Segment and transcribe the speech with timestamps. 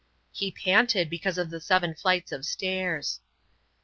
[0.31, 3.19] He panted because of the seven flights of stairs.